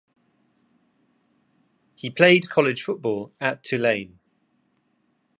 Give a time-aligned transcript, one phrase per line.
[1.95, 4.17] He played college football at Tulane.